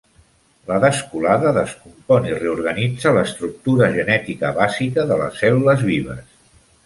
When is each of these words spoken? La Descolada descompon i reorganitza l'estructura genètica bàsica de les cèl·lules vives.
La 0.69 0.77
Descolada 0.83 1.51
descompon 1.57 2.25
i 2.29 2.33
reorganitza 2.39 3.13
l'estructura 3.17 3.89
genètica 3.99 4.53
bàsica 4.61 5.03
de 5.11 5.19
les 5.23 5.37
cèl·lules 5.45 5.85
vives. 5.93 6.27